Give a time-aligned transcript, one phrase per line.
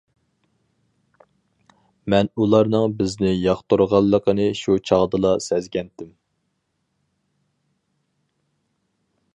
[2.13, 6.11] مەن ئۇلارنىڭ بىزنى ياقتۇرغانلىقىنى شۇ چاغدىلا سەزگەنتىم.